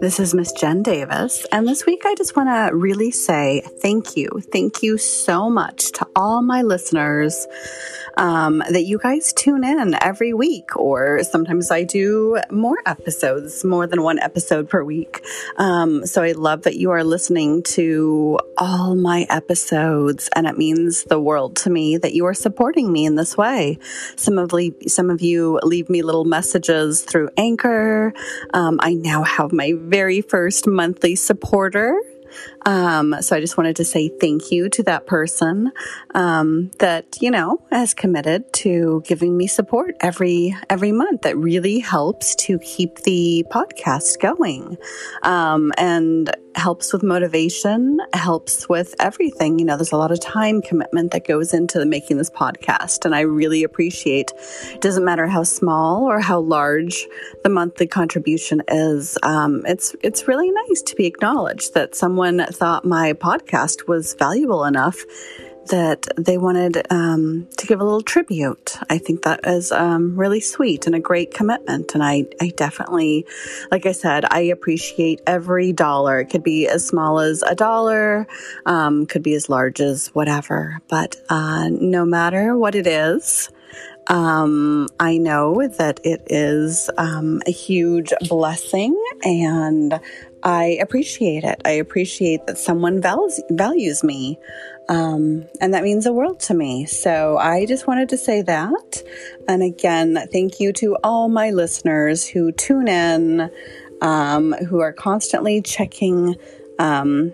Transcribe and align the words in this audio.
This 0.00 0.20
is 0.20 0.34
Miss 0.34 0.52
Jen 0.52 0.82
Davis, 0.82 1.46
and 1.52 1.66
this 1.66 1.86
week 1.86 2.02
I 2.04 2.14
just 2.14 2.36
want 2.36 2.48
to 2.48 2.74
really 2.76 3.10
say 3.10 3.62
thank 3.80 4.16
you. 4.16 4.28
Thank 4.52 4.82
you 4.82 4.98
so 4.98 5.48
much 5.48 5.92
to 5.92 6.06
all 6.14 6.42
my 6.42 6.62
listeners 6.62 7.46
um, 8.16 8.58
that 8.70 8.84
you 8.84 8.98
guys 8.98 9.32
tune 9.32 9.64
in 9.64 9.96
every 10.02 10.32
week, 10.32 10.76
or 10.76 11.22
sometimes 11.22 11.70
I 11.70 11.84
do 11.84 12.38
more 12.50 12.78
episodes, 12.86 13.64
more 13.64 13.86
than 13.86 14.02
one 14.02 14.18
episode 14.18 14.68
per 14.68 14.82
week. 14.82 15.24
Um, 15.56 16.06
so 16.06 16.22
I 16.22 16.32
love 16.32 16.62
that 16.62 16.76
you 16.76 16.90
are 16.90 17.04
listening 17.04 17.62
to 17.74 18.38
all 18.58 18.94
my 18.94 19.26
episodes, 19.30 20.28
and 20.34 20.46
it 20.46 20.58
means 20.58 21.04
the 21.04 21.20
world 21.20 21.56
to 21.56 21.70
me 21.70 21.96
that 21.96 22.14
you 22.14 22.26
are 22.26 22.34
supporting 22.34 22.92
me 22.92 23.06
in 23.06 23.16
this 23.16 23.36
way. 23.36 23.78
Some 24.16 24.38
of 24.38 24.52
some 24.86 25.10
of 25.10 25.20
you 25.22 25.58
leave 25.62 25.88
me 25.88 26.02
little 26.02 26.24
messages 26.24 27.02
through 27.02 27.30
Anchor. 27.36 28.12
Um, 28.52 28.78
I 28.82 28.94
now 28.94 29.22
have 29.22 29.52
my 29.52 29.72
very 29.76 30.20
first 30.20 30.66
monthly 30.66 31.16
supporter 31.16 32.00
um, 32.66 33.16
so 33.20 33.36
I 33.36 33.40
just 33.40 33.56
wanted 33.56 33.76
to 33.76 33.84
say 33.84 34.08
thank 34.08 34.50
you 34.50 34.68
to 34.70 34.82
that 34.84 35.06
person 35.06 35.72
um, 36.14 36.70
that 36.78 37.16
you 37.20 37.30
know 37.30 37.64
has 37.70 37.94
committed 37.94 38.52
to 38.54 39.02
giving 39.06 39.36
me 39.36 39.46
support 39.46 39.96
every 40.00 40.56
every 40.70 40.92
month. 40.92 41.22
That 41.22 41.36
really 41.36 41.78
helps 41.80 42.34
to 42.36 42.58
keep 42.58 42.96
the 42.98 43.44
podcast 43.50 44.20
going, 44.20 44.76
um, 45.22 45.72
and 45.76 46.34
helps 46.54 46.92
with 46.92 47.02
motivation, 47.02 47.98
helps 48.12 48.68
with 48.68 48.94
everything. 49.00 49.58
You 49.58 49.64
know, 49.64 49.76
there's 49.76 49.92
a 49.92 49.96
lot 49.96 50.12
of 50.12 50.20
time 50.20 50.62
commitment 50.62 51.12
that 51.12 51.26
goes 51.26 51.54
into 51.54 51.84
making 51.84 52.18
this 52.18 52.30
podcast, 52.30 53.04
and 53.04 53.14
I 53.14 53.20
really 53.20 53.64
appreciate. 53.64 54.32
It 54.72 54.80
doesn't 54.80 55.04
matter 55.04 55.26
how 55.26 55.42
small 55.42 56.04
or 56.04 56.20
how 56.20 56.40
large 56.40 57.06
the 57.42 57.48
monthly 57.48 57.86
contribution 57.86 58.62
is. 58.68 59.18
Um, 59.22 59.62
it's 59.66 59.94
it's 60.02 60.28
really 60.28 60.50
nice 60.50 60.82
to 60.82 60.96
be 60.96 61.06
acknowledged 61.06 61.74
that 61.74 61.94
someone 62.22 62.46
thought 62.52 62.84
my 62.84 63.14
podcast 63.14 63.88
was 63.88 64.14
valuable 64.14 64.64
enough 64.64 65.02
that 65.70 66.06
they 66.16 66.38
wanted 66.38 66.86
um, 66.88 67.48
to 67.56 67.66
give 67.66 67.80
a 67.80 67.84
little 67.84 68.00
tribute. 68.02 68.78
I 68.88 68.98
think 68.98 69.22
that 69.22 69.40
is 69.44 69.72
um, 69.72 70.16
really 70.16 70.40
sweet 70.40 70.86
and 70.86 70.94
a 70.94 71.00
great 71.00 71.34
commitment. 71.34 71.94
And 71.94 72.02
I, 72.02 72.26
I 72.40 72.52
definitely, 72.56 73.26
like 73.72 73.86
I 73.86 73.92
said, 73.92 74.24
I 74.30 74.42
appreciate 74.42 75.20
every 75.26 75.72
dollar. 75.72 76.20
It 76.20 76.26
could 76.26 76.44
be 76.44 76.68
as 76.68 76.86
small 76.86 77.18
as 77.18 77.42
a 77.42 77.56
dollar, 77.56 78.28
um, 78.66 79.06
could 79.06 79.24
be 79.24 79.34
as 79.34 79.48
large 79.48 79.80
as 79.80 80.06
whatever. 80.08 80.80
But 80.86 81.16
uh, 81.28 81.70
no 81.70 82.04
matter 82.04 82.56
what 82.56 82.76
it 82.76 82.86
is, 82.86 83.50
um, 84.08 84.88
I 84.98 85.18
know 85.18 85.66
that 85.78 86.00
it 86.04 86.22
is 86.26 86.90
um, 86.98 87.40
a 87.46 87.50
huge 87.50 88.12
blessing 88.28 89.00
and 89.22 90.00
I 90.42 90.78
appreciate 90.80 91.44
it. 91.44 91.60
I 91.64 91.72
appreciate 91.72 92.46
that 92.46 92.58
someone 92.58 93.00
values, 93.00 93.40
values 93.50 94.02
me. 94.02 94.38
Um, 94.88 95.46
and 95.60 95.72
that 95.74 95.84
means 95.84 96.04
the 96.04 96.12
world 96.12 96.40
to 96.40 96.54
me. 96.54 96.86
So 96.86 97.38
I 97.38 97.66
just 97.66 97.86
wanted 97.86 98.08
to 98.10 98.18
say 98.18 98.42
that. 98.42 99.02
And 99.48 99.62
again, 99.62 100.18
thank 100.32 100.58
you 100.58 100.72
to 100.74 100.96
all 101.04 101.28
my 101.28 101.50
listeners 101.50 102.26
who 102.26 102.50
tune 102.52 102.88
in, 102.88 103.50
um, 104.00 104.52
who 104.52 104.80
are 104.80 104.92
constantly 104.92 105.62
checking, 105.62 106.36
um, 106.78 107.32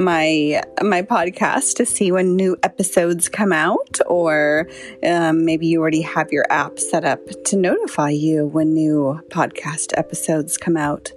my 0.00 0.62
my 0.82 1.02
podcast 1.02 1.76
to 1.76 1.86
see 1.86 2.10
when 2.10 2.34
new 2.34 2.56
episodes 2.62 3.28
come 3.28 3.52
out 3.52 4.00
or 4.06 4.68
um, 5.06 5.44
maybe 5.44 5.66
you 5.66 5.80
already 5.80 6.02
have 6.02 6.32
your 6.32 6.46
app 6.50 6.78
set 6.78 7.04
up 7.04 7.20
to 7.44 7.56
notify 7.56 8.10
you 8.10 8.46
when 8.46 8.72
new 8.72 9.20
podcast 9.28 9.92
episodes 9.96 10.56
come 10.56 10.76
out 10.76 11.12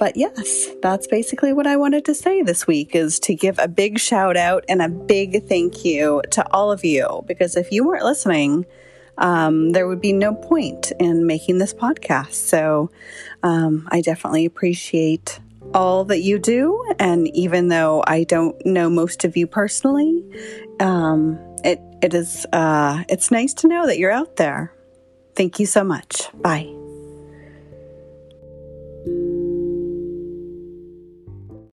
but 0.00 0.16
yes, 0.16 0.68
that's 0.80 1.06
basically 1.06 1.52
what 1.52 1.66
I 1.66 1.76
wanted 1.76 2.06
to 2.06 2.14
say 2.14 2.40
this 2.40 2.66
week 2.66 2.96
is 2.96 3.20
to 3.20 3.34
give 3.34 3.58
a 3.58 3.68
big 3.68 3.98
shout 3.98 4.34
out 4.34 4.64
and 4.66 4.80
a 4.80 4.88
big 4.88 5.44
thank 5.46 5.84
you 5.84 6.22
to 6.30 6.52
all 6.54 6.72
of 6.72 6.86
you. 6.86 7.22
Because 7.26 7.54
if 7.54 7.70
you 7.70 7.86
weren't 7.86 8.06
listening, 8.06 8.64
um, 9.18 9.72
there 9.72 9.86
would 9.86 10.00
be 10.00 10.14
no 10.14 10.34
point 10.34 10.90
in 10.98 11.26
making 11.26 11.58
this 11.58 11.74
podcast. 11.74 12.32
So 12.32 12.90
um, 13.42 13.86
I 13.92 14.00
definitely 14.00 14.46
appreciate 14.46 15.38
all 15.74 16.04
that 16.06 16.20
you 16.20 16.38
do. 16.38 16.82
And 16.98 17.28
even 17.28 17.68
though 17.68 18.02
I 18.06 18.24
don't 18.24 18.54
know 18.64 18.90
most 18.90 19.24
of 19.24 19.36
you 19.36 19.46
personally, 19.46 20.24
um, 20.80 21.38
it, 21.64 21.80
it 22.02 22.14
is, 22.14 22.46
uh, 22.52 23.04
it's 23.08 23.30
nice 23.30 23.54
to 23.54 23.68
know 23.68 23.86
that 23.86 23.98
you're 23.98 24.10
out 24.10 24.36
there. 24.36 24.72
Thank 25.34 25.60
you 25.60 25.66
so 25.66 25.84
much. 25.84 26.28
Bye. 26.34 26.79